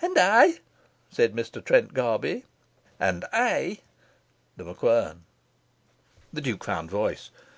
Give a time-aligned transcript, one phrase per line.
[0.00, 0.60] "And I!"
[1.10, 1.62] said Mr.
[1.62, 2.46] Trent Garby;
[2.98, 3.80] "And I!"
[4.56, 5.18] The MacQuern.
[6.32, 7.30] The Duke found voice.